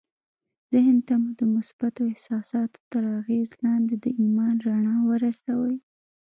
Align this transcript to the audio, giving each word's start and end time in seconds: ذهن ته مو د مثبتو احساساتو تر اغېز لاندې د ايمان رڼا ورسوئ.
ذهن 0.73 0.97
ته 1.07 1.13
مو 1.21 1.29
د 1.39 1.41
مثبتو 1.55 2.01
احساساتو 2.11 2.79
تر 2.91 3.03
اغېز 3.19 3.49
لاندې 3.65 3.95
د 4.03 4.05
ايمان 4.21 4.55
رڼا 4.67 4.95
ورسوئ. 5.09 5.77